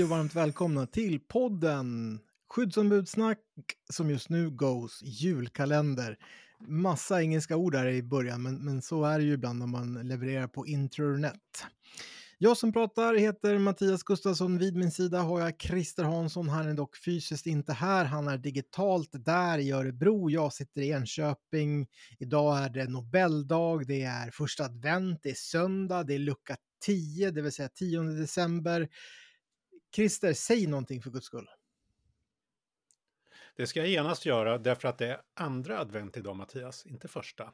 [0.00, 2.18] Hej och varmt välkomna till podden
[2.48, 3.38] Skyddsombudssnack
[3.92, 6.18] som just nu goes julkalender.
[6.68, 9.94] Massa engelska ord där i början, men, men så är det ju ibland när man
[9.94, 11.64] levererar på internet.
[12.38, 14.58] Jag som pratar heter Mattias Gustafsson.
[14.58, 16.48] Vid min sida har jag Christer Hansson.
[16.48, 18.04] Han är dock fysiskt inte här.
[18.04, 20.30] Han är digitalt där i Örebro.
[20.30, 21.86] Jag sitter i Enköping.
[22.18, 23.86] Idag är det Nobeldag.
[23.86, 25.20] Det är första advent.
[25.22, 26.04] Det är söndag.
[26.04, 26.56] Det är lucka
[26.86, 28.88] 10, det vill säga 10 december.
[29.94, 31.48] Christer, säg någonting för guds skull.
[33.56, 37.52] Det ska jag genast göra därför att det är andra advent idag Mattias, inte första.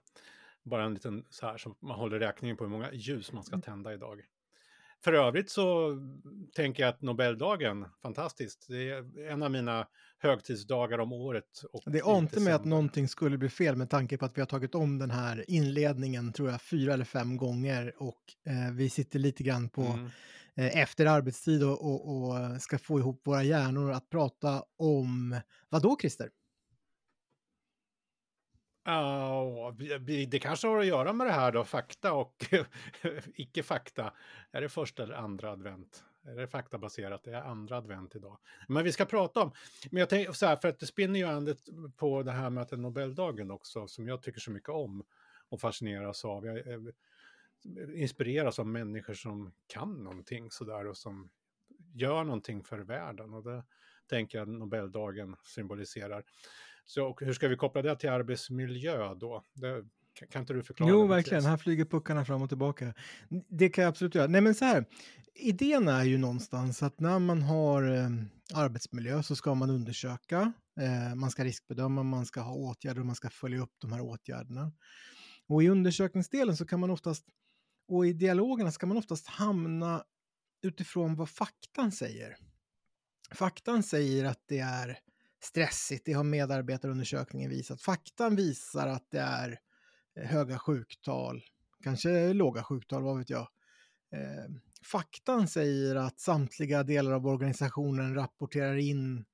[0.62, 3.54] Bara en liten så här som man håller räkningen på hur många ljus man ska
[3.54, 3.62] mm.
[3.62, 4.22] tända idag.
[5.04, 5.96] För övrigt så
[6.54, 8.66] tänker jag att Nobeldagen, fantastiskt.
[8.68, 9.86] Det är en av mina
[10.18, 11.62] högtidsdagar om året.
[11.86, 14.74] det ante mig att någonting skulle bli fel med tanke på att vi har tagit
[14.74, 19.42] om den här inledningen, tror jag, fyra eller fem gånger och eh, vi sitter lite
[19.42, 20.10] grann på mm.
[20.56, 25.40] Eh, efter arbetstid och, och, och, eh, ska få ihop våra hjärnor att prata om,
[25.68, 26.30] vad då Christer?
[28.84, 29.74] Ja,
[30.28, 32.44] det kanske har att göra med det här då, fakta och
[33.34, 34.12] icke-fakta.
[34.52, 36.04] Är det första eller andra advent?
[36.26, 37.24] Är det faktabaserat?
[37.24, 38.38] Det är andra advent idag.
[38.68, 39.52] Men vi ska prata om,
[39.90, 41.58] men jag tänker så här, för att det spinner ju andet
[41.96, 45.04] på det här med att det är Nobeldagen också, som jag tycker så mycket om
[45.48, 46.46] och fascineras av.
[46.46, 46.80] Jag eh,
[47.94, 51.30] inspireras av människor som kan någonting sådär och som
[51.94, 53.34] gör någonting för världen.
[53.34, 53.64] Och det
[54.10, 56.24] tänker jag Nobeldagen symboliserar.
[56.84, 59.44] Så hur ska vi koppla det till arbetsmiljö då?
[59.54, 59.84] Det,
[60.30, 60.90] kan inte du förklara?
[60.90, 61.44] Jo, verkligen.
[61.44, 62.94] Här flyger puckarna fram och tillbaka.
[63.48, 64.26] Det kan jag absolut göra.
[64.26, 64.84] Nej, men så här.
[65.34, 68.08] Idén är ju någonstans att när man har eh,
[68.54, 73.14] arbetsmiljö så ska man undersöka, eh, man ska riskbedöma, man ska ha åtgärder och man
[73.14, 74.72] ska följa upp de här åtgärderna.
[75.48, 77.24] Och i undersökningsdelen så kan man oftast,
[77.88, 80.04] och i dialogerna ska man oftast hamna
[80.62, 82.36] utifrån vad faktan säger.
[83.30, 84.98] Faktan säger att det är
[85.42, 87.82] stressigt, det har medarbetarundersökningen visat.
[87.82, 89.58] Faktan visar att det är
[90.16, 91.42] eh, höga sjuktal,
[91.82, 93.48] kanske låga sjuktal, vad vet jag.
[94.12, 94.50] Eh,
[94.82, 99.24] faktan säger att samtliga delar av organisationen rapporterar in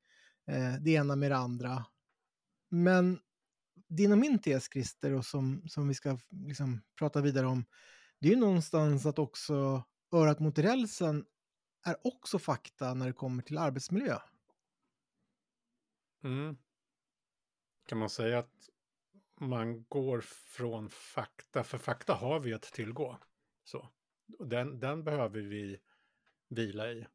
[0.46, 1.84] eh, det ena med det andra.
[2.68, 3.18] Men
[3.88, 7.64] din och min tes, Christer, och som, som vi ska liksom prata vidare om,
[8.22, 11.24] det är ju någonstans att också örat mot rälsen
[11.84, 14.18] är också fakta när det kommer till arbetsmiljö.
[16.24, 16.56] Mm.
[17.86, 18.68] Kan man säga att
[19.40, 23.18] man går från fakta, för fakta har vi att tillgå.
[23.64, 23.88] Så.
[24.26, 25.80] Den, den behöver vi
[26.48, 27.06] vila i.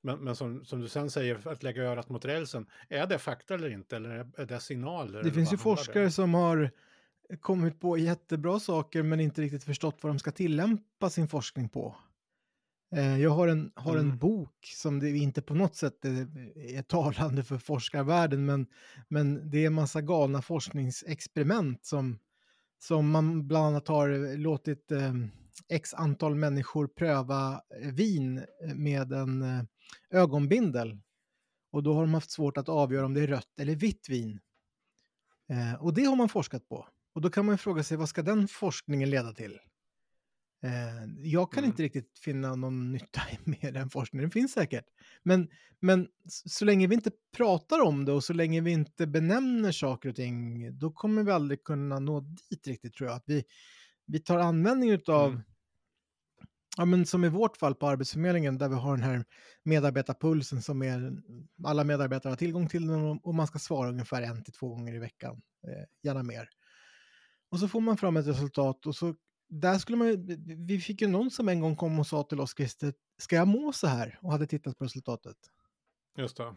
[0.00, 3.54] Men, men som, som, du sen säger, att lägga örat mot rälsen, är det fakta
[3.54, 3.96] eller inte?
[3.96, 5.22] Eller är det signaler?
[5.22, 6.10] Det finns ju forskare det?
[6.10, 6.70] som har
[7.40, 11.96] kommit på jättebra saker men inte riktigt förstått vad de ska tillämpa sin forskning på.
[12.96, 14.18] Eh, jag har en, har en mm.
[14.18, 16.28] bok som det inte på något sätt är,
[16.58, 18.66] är talande för forskarvärlden, men,
[19.08, 22.18] men det är en massa galna forskningsexperiment som,
[22.78, 25.14] som man bland annat har låtit eh,
[25.68, 29.64] x antal människor pröva eh, vin med en eh,
[30.10, 30.98] ögonbindel.
[31.70, 34.40] Och då har de haft svårt att avgöra om det är rött eller vitt vin.
[35.50, 36.86] Eh, och det har man forskat på.
[37.18, 39.58] Och då kan man fråga sig vad ska den forskningen leda till?
[40.62, 41.70] Eh, jag kan mm.
[41.70, 44.84] inte riktigt finna någon nytta med den forskningen, den finns säkert.
[45.22, 45.48] Men,
[45.80, 50.08] men så länge vi inte pratar om det och så länge vi inte benämner saker
[50.08, 53.16] och ting, då kommer vi aldrig kunna nå dit riktigt tror jag.
[53.16, 53.44] Att vi,
[54.06, 55.42] vi tar användning av, mm.
[56.76, 59.24] ja men som i vårt fall på Arbetsförmedlingen där vi har den här
[59.62, 61.12] medarbetarpulsen som är,
[61.64, 64.94] alla medarbetare har tillgång till den och man ska svara ungefär en till två gånger
[64.94, 66.48] i veckan, eh, gärna mer.
[67.48, 69.14] Och så får man fram ett resultat och så
[69.48, 70.26] där skulle man
[70.66, 73.48] vi fick ju någon som en gång kom och sa till oss, Christer, ska jag
[73.48, 74.18] må så här?
[74.22, 75.36] Och hade tittat på resultatet.
[76.16, 76.54] Just det.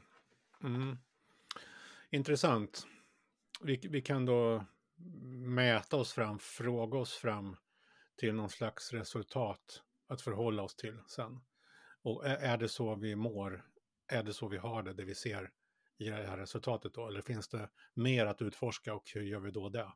[0.64, 0.98] Mm.
[2.10, 2.88] Intressant.
[3.62, 4.66] Vi, vi kan då
[5.48, 7.56] mäta oss fram, fråga oss fram
[8.18, 11.40] till någon slags resultat att förhålla oss till sen.
[12.02, 13.66] Och är, är det så vi mår?
[14.08, 15.52] Är det så vi har det, det vi ser
[15.98, 17.08] i det här resultatet då?
[17.08, 19.92] Eller finns det mer att utforska och hur gör vi då det?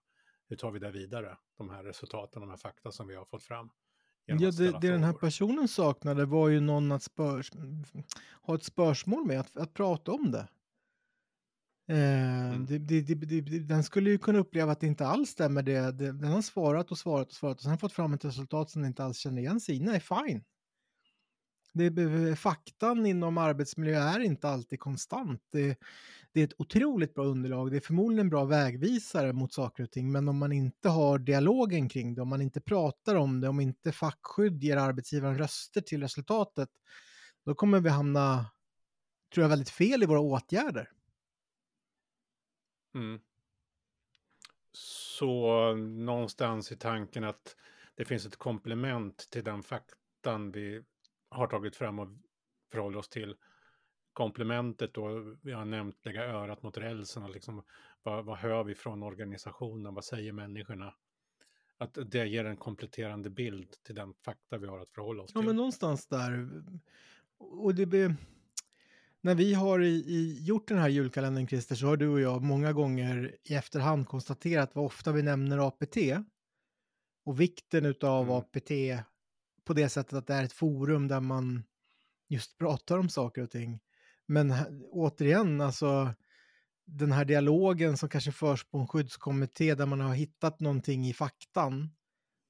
[0.48, 1.38] Hur tar vi det vidare?
[1.58, 3.70] De här resultaten, de här fakta som vi har fått fram.
[4.26, 7.52] Ja, det, det den här personen saknade var ju någon att spörs,
[8.42, 10.48] ha ett spörsmål med, att, att prata om det.
[11.88, 12.66] Eh, mm.
[12.66, 15.64] det, det, den skulle ju kunna uppleva att det inte alls stämmer.
[15.64, 18.82] Det, den har svarat och svarat och svarat och sen fått fram ett resultat som
[18.82, 19.80] den inte alls känner igen sig i.
[19.80, 20.44] Nej, fine
[21.76, 25.42] det, faktan inom arbetsmiljö är inte alltid konstant.
[25.52, 25.80] Det,
[26.32, 29.92] det, är ett otroligt bra underlag, det är förmodligen en bra vägvisare mot saker och
[29.92, 33.48] ting, men om man inte har dialogen kring det, om man inte pratar om det,
[33.48, 36.70] om inte fackskydd ger arbetsgivaren röster till resultatet,
[37.46, 38.46] då kommer vi hamna,
[39.34, 40.92] tror jag, väldigt fel i våra åtgärder.
[42.96, 43.20] Mm.
[44.72, 47.56] Så någonstans i tanken att
[47.96, 50.84] det finns ett komplement till den faktan vi
[51.30, 52.08] har tagit fram och
[52.72, 53.36] förhåller oss till.
[54.14, 57.64] Komplementet då, vi har nämnt lägga örat mot rälsen och liksom
[58.04, 60.94] vad, vad hör vi från organisationen, vad säger människorna?
[61.78, 65.42] Att det ger en kompletterande bild till den fakta vi har att förhålla oss till.
[65.42, 66.50] Ja, men någonstans där.
[67.38, 68.16] Och det blir...
[69.22, 72.44] När vi har i, i, gjort den här julkalendern, Christer, så har du och jag
[72.44, 75.98] många gånger i efterhand konstaterat vad ofta vi nämner APT
[77.26, 78.36] och vikten av mm.
[78.36, 78.72] APT
[79.66, 81.64] på det sättet att det är ett forum där man
[82.30, 83.80] just pratar om saker och ting.
[84.26, 84.54] Men
[84.92, 86.14] återigen, alltså
[86.86, 91.14] den här dialogen som kanske förs på en skyddskommitté där man har hittat någonting i
[91.14, 91.90] faktan,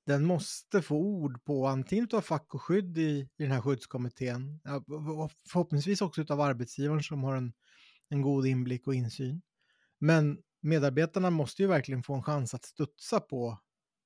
[0.06, 4.60] den måste få ord på antingen av fack och skydd i, i den här skyddskommittén,
[5.50, 7.54] förhoppningsvis också av arbetsgivaren som har en,
[8.10, 9.42] en god inblick och insyn.
[10.00, 13.60] Men medarbetarna måste ju verkligen få en chans att studsa på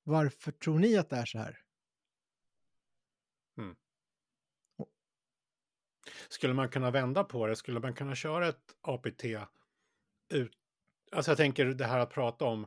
[0.04, 1.58] varför tror ni att det är så här?
[3.62, 3.76] Mm.
[6.28, 7.56] Skulle man kunna vända på det?
[7.56, 9.24] Skulle man kunna köra ett APT
[10.28, 10.52] ut?
[11.12, 12.66] Alltså jag tänker det här att prata om,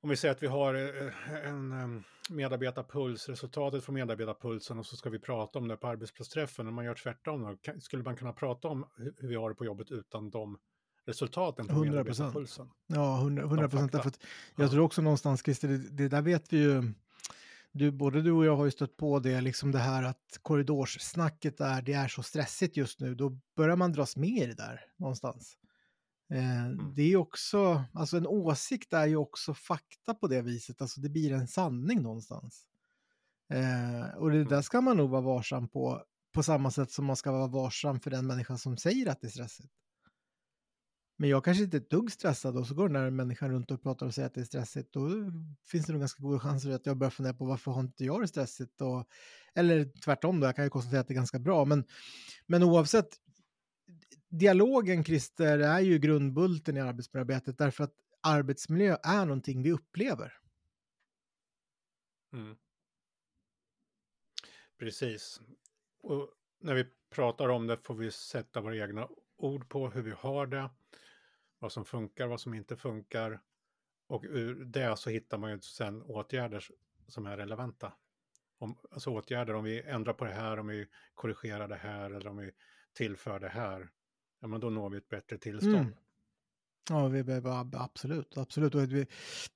[0.00, 5.10] om vi säger att vi har eh, en medarbetarpuls, resultatet från medarbetarpulsen och så ska
[5.10, 6.68] vi prata om det på arbetsplatsträffen.
[6.68, 9.64] Om man gör tvärtom, då, skulle man kunna prata om hur vi har det på
[9.64, 10.58] jobbet utan de
[11.06, 12.70] resultaten på 100 medarbetarpulsen?
[12.86, 14.18] Ja, 100 procent.
[14.56, 14.70] Jag ja.
[14.70, 16.92] tror också någonstans, Christer, det, det där vet vi ju
[17.72, 21.60] du, både du och jag har ju stött på det, liksom det här att korridorssnacket
[21.60, 24.80] är, det är så stressigt just nu, då börjar man dras med i det där
[24.96, 25.56] någonstans.
[26.30, 26.94] Eh, mm.
[26.94, 31.08] Det är också, alltså en åsikt är ju också fakta på det viset, alltså det
[31.08, 32.66] blir en sanning någonstans.
[33.52, 34.48] Eh, och det mm.
[34.48, 36.02] där ska man nog vara varsam på,
[36.34, 39.26] på samma sätt som man ska vara varsam för den människa som säger att det
[39.26, 39.72] är stressigt.
[41.20, 43.70] Men jag kanske inte är ett dugg stressad och så går den där människan runt
[43.70, 44.92] och pratar och säger att det är stressigt.
[44.92, 45.08] Då
[45.66, 48.20] finns det nog ganska goda chanser att jag börjar fundera på varför har inte jag
[48.20, 48.80] det stressigt?
[48.80, 49.08] Och,
[49.54, 51.64] eller tvärtom då, jag kan ju konstatera att det är ganska bra.
[51.64, 51.84] Men,
[52.46, 53.08] men oavsett,
[54.28, 60.32] dialogen Christer är ju grundbulten i arbetsmiljöarbetet därför att arbetsmiljö är någonting vi upplever.
[62.32, 62.56] Mm.
[64.78, 65.40] Precis.
[66.02, 66.28] Och
[66.60, 70.46] när vi pratar om det får vi sätta våra egna ord på hur vi har
[70.46, 70.70] det
[71.58, 73.40] vad som funkar, vad som inte funkar.
[74.06, 76.64] Och ur det så hittar man ju sen åtgärder
[77.08, 77.92] som är relevanta.
[78.58, 82.30] Om, alltså åtgärder om vi ändrar på det här, om vi korrigerar det här eller
[82.30, 82.50] om vi
[82.92, 83.90] tillför det här.
[84.40, 85.76] Ja, men då når vi ett bättre tillstånd.
[85.76, 85.94] Mm.
[86.90, 88.74] Ja, vi behöver absolut, absolut.
[88.74, 89.06] Och vi,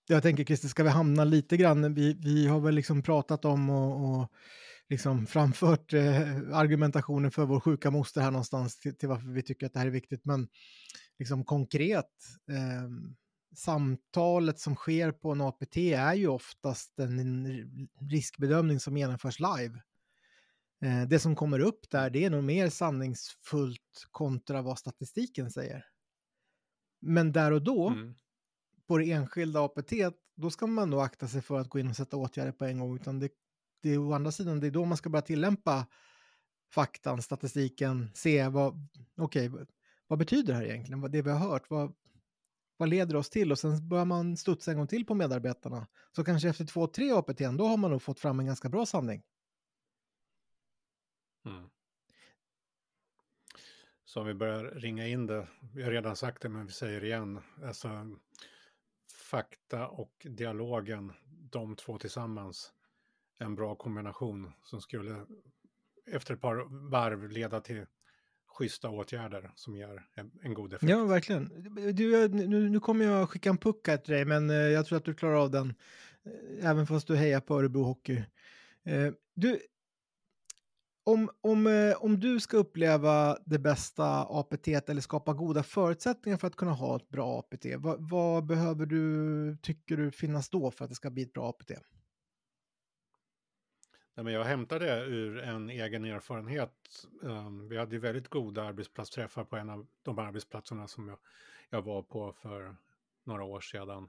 [0.07, 3.71] jag tänker Christer, ska vi hamna lite grann, vi, vi har väl liksom pratat om
[3.71, 4.33] och, och
[4.89, 9.67] liksom framfört eh, argumentationen för vår sjuka moster här någonstans till, till, varför vi tycker
[9.67, 10.25] att det här är viktigt.
[10.25, 10.49] Men
[11.19, 12.11] liksom konkret,
[12.51, 12.89] eh,
[13.55, 19.83] samtalet som sker på en APT är ju oftast en riskbedömning som genomförs live.
[20.83, 25.87] Eh, det som kommer upp där, det är nog mer sanningsfullt kontra vad statistiken säger.
[27.01, 28.15] Men där och då, mm.
[28.87, 29.93] på det enskilda APT,
[30.35, 32.79] då ska man nog akta sig för att gå in och sätta åtgärder på en
[32.79, 33.29] gång, utan det,
[33.83, 35.87] det är å andra sidan, det är då man ska börja tillämpa
[36.75, 39.65] faktan, statistiken, se vad, okej, okay,
[40.13, 41.01] vad betyder det här egentligen?
[41.01, 41.95] Vad det vi har hört, vad,
[42.77, 43.53] vad leder oss till?
[43.53, 45.87] Och sen börjar man studsa en gång till på medarbetarna.
[46.17, 48.87] Så kanske efter två, tre APT, då har man nog fått fram en ganska bra
[48.87, 49.23] sanning.
[51.45, 51.71] Mm.
[54.05, 57.01] Så om vi börjar ringa in det, vi har redan sagt det men vi säger
[57.01, 58.17] det igen, alltså
[59.31, 61.13] fakta och dialogen,
[61.51, 62.73] de två tillsammans,
[63.39, 65.27] en bra kombination som skulle
[66.07, 67.87] efter ett par varv leda till
[68.53, 70.91] schyssta åtgärder som ger en, en god effekt.
[70.91, 71.51] Ja, verkligen.
[71.95, 74.99] Du, nu, nu kommer jag skicka en puck här till dig, men eh, jag tror
[74.99, 75.75] att du klarar av den,
[76.25, 78.17] eh, även fast du hejar på Örebro Hockey.
[78.85, 79.61] Eh, du,
[81.05, 86.57] om, om, om du ska uppleva det bästa APT eller skapa goda förutsättningar för att
[86.57, 90.91] kunna ha ett bra APT, vad, vad behöver du, tycker du, finnas då för att
[90.91, 91.71] det ska bli ett bra APT?
[94.15, 97.07] Nej, men jag hämtade ur en egen erfarenhet.
[97.23, 101.19] Ehm, vi hade väldigt goda arbetsplatsträffar på en av de arbetsplatserna som jag,
[101.71, 102.77] jag var på för
[103.25, 104.09] några år sedan.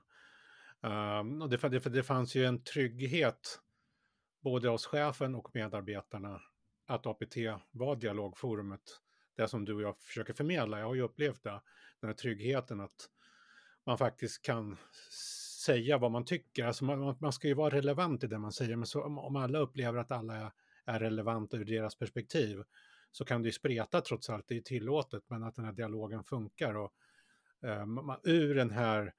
[0.81, 3.60] Ehm, och det, det, det fanns ju en trygghet
[4.41, 6.41] både hos chefen och medarbetarna
[6.86, 7.36] att APT
[7.72, 9.01] var dialogforumet.
[9.36, 10.79] Det som du och jag försöker förmedla.
[10.79, 11.62] Jag har ju upplevt det,
[12.00, 13.10] den här tryggheten att
[13.83, 14.77] man faktiskt kan
[15.63, 16.65] säga vad man tycker.
[16.65, 19.60] Alltså man, man ska ju vara relevant i det man säger, men så, om alla
[19.60, 20.51] upplever att alla är,
[20.86, 22.63] är relevanta ur deras perspektiv,
[23.12, 26.24] så kan det ju spreta trots allt, det är tillåtet, men att den här dialogen
[26.24, 26.75] funkar.
[26.75, 26.93] Och,
[27.63, 29.13] eh, man, ur den här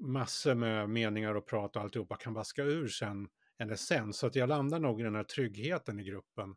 [0.00, 3.28] massor med meningar och prat och alltihopa kan vaska ur sen
[3.58, 4.18] en essens.
[4.18, 6.56] Så att jag landar nog i den här tryggheten i gruppen.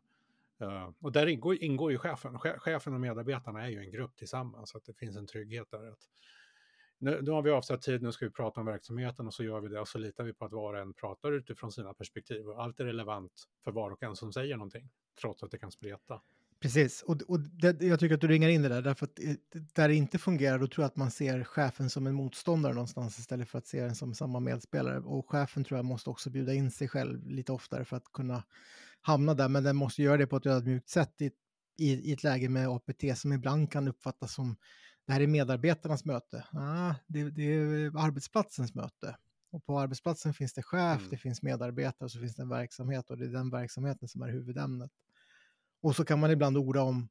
[0.62, 2.38] Uh, och där ingår, ingår ju chefen.
[2.38, 5.88] Chefen och medarbetarna är ju en grupp tillsammans, så att det finns en trygghet där.
[5.88, 6.08] Att,
[7.02, 9.60] nu, nu har vi avsatt tid, nu ska vi prata om verksamheten och så gör
[9.60, 12.48] vi det och så litar vi på att var och en pratar utifrån sina perspektiv
[12.48, 13.32] och allt är relevant
[13.64, 14.90] för var och en som säger någonting,
[15.20, 16.20] trots att det kan spreta.
[16.60, 19.34] Precis, och, och det, jag tycker att du ringar in det där, därför att eh,
[19.74, 23.18] där det inte fungerar, då tror jag att man ser chefen som en motståndare någonstans
[23.18, 24.98] istället för att se den som samma medspelare.
[24.98, 28.42] Och chefen tror jag måste också bjuda in sig själv lite oftare för att kunna
[29.00, 31.30] hamna där, men den måste göra det på ett ödmjukt sätt i,
[31.78, 34.56] i, i ett läge med APT som ibland kan uppfattas som
[35.06, 36.44] det här är medarbetarnas möte.
[36.52, 39.16] Ah, det, det är arbetsplatsens möte.
[39.50, 41.10] Och på arbetsplatsen finns det chef, mm.
[41.10, 44.22] det finns medarbetare och så finns det en verksamhet och det är den verksamheten som
[44.22, 44.90] är huvudämnet.
[45.82, 47.08] Och så kan man ibland orda om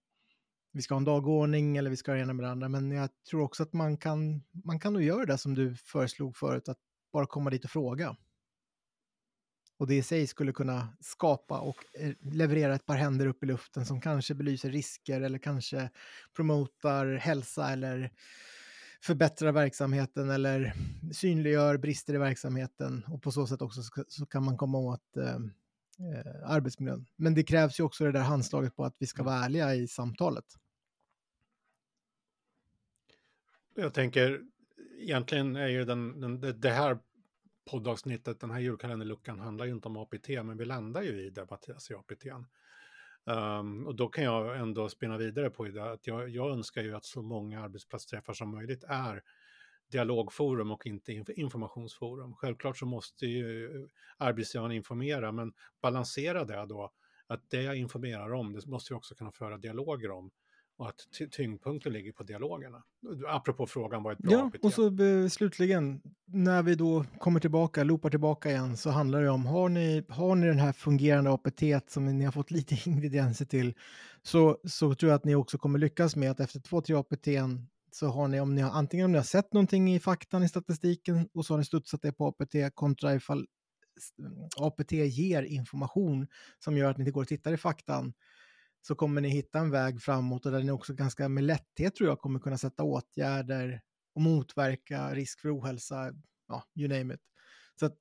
[0.72, 2.70] vi ska ha en dagordning eller vi ska ha det ena med det andra.
[2.70, 6.38] Men jag tror också att man kan, man kan nog göra det som du föreslog
[6.38, 6.78] förut, att
[7.14, 8.16] bara komma dit och fråga.
[9.82, 13.46] Och det i sig skulle kunna skapa och eh, leverera ett par händer upp i
[13.46, 15.90] luften som kanske belyser risker eller kanske
[16.36, 18.12] promotar hälsa eller
[19.02, 20.74] förbättrar verksamheten eller
[21.14, 25.36] synliggör brister i verksamheten och på så sätt också så kan man komma åt eh,
[25.36, 27.06] eh, arbetsmiljön.
[27.16, 29.34] Men det krävs ju också det där handslaget på att vi ska mm.
[29.34, 30.46] vara ärliga i samtalet.
[33.76, 34.42] Jag tänker,
[35.00, 37.00] egentligen är ju den, den, det här
[37.72, 41.48] poddavsnittet, den här julkalenderluckan handlar ju inte om APT, men vi landar ju i det
[41.50, 42.26] Mattias i APT.
[42.26, 42.46] Um,
[43.36, 46.96] ehm, och då kan jag ändå spinna vidare på det, att jag, jag önskar ju
[46.96, 49.24] att så många arbetsplatsträffar som möjligt är
[49.92, 52.34] dialogforum och inte informationsforum.
[52.36, 53.70] Självklart så måste ju
[54.18, 56.92] arbetsgivaren informera, men balansera det då,
[57.28, 60.32] att det jag informerar om, det måste vi också kunna föra dialoger om
[60.82, 62.84] och att tyngdpunkten ligger på dialogerna.
[63.28, 64.64] Apropå frågan vad ett bra Ja, APT?
[64.64, 69.30] och så be, slutligen, när vi då kommer tillbaka, loopar tillbaka igen, så handlar det
[69.30, 73.46] om, har ni, har ni den här fungerande APT som ni har fått lite ingredienser
[73.46, 73.74] till,
[74.22, 77.28] så, så tror jag att ni också kommer lyckas med att efter två, tre APT
[77.92, 80.50] så har ni, om ni har, antingen om ni har sett någonting i faktan i
[80.50, 83.48] statistiken och så har ni studsat det på APT kontra ifall
[84.58, 86.28] APT ger information
[86.60, 88.14] som gör att ni inte går och tittar i faktan
[88.82, 92.10] så kommer ni hitta en väg framåt och där ni också ganska med lätthet tror
[92.10, 93.82] jag kommer kunna sätta åtgärder
[94.16, 96.14] och motverka risk för ohälsa,
[96.48, 97.22] ja, you name it.
[97.80, 97.98] Så att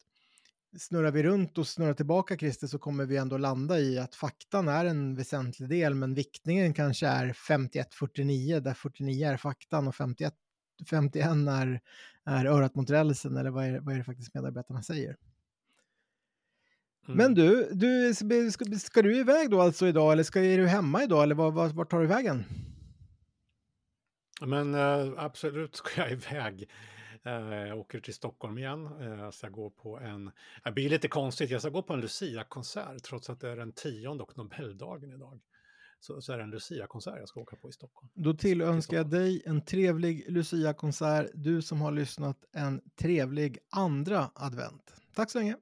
[0.79, 4.69] snurrar vi runt och snurrar tillbaka Christer så kommer vi ändå landa i att faktan
[4.69, 10.35] är en väsentlig del men viktningen kanske är 51-49 där 49 är faktan och 51,
[10.91, 11.81] 51 är,
[12.25, 15.17] är örat mot rälsen eller vad är, vad är det faktiskt medarbetarna säger.
[17.07, 17.17] Mm.
[17.17, 21.03] Men du, du ska, ska, du iväg då alltså idag eller ska, är du hemma
[21.03, 22.45] idag eller var, var, var tar du vägen?
[24.41, 26.71] Men äh, absolut ska jag iväg.
[27.25, 28.87] Äh, jag åker till Stockholm igen.
[28.87, 30.31] Äh, så jag går på en,
[30.65, 33.73] det blir lite konstigt, jag ska gå på en Lucia-konsert trots att det är den
[33.73, 35.41] tionde och Nobeldagen idag.
[36.01, 38.09] Så, så är det en Lucia-konsert jag ska åka på i Stockholm.
[38.15, 41.31] Då tillönskar jag dig en trevlig Lucia-konsert.
[41.35, 44.95] Du som har lyssnat en trevlig andra advent.
[45.15, 45.57] Tack så länge.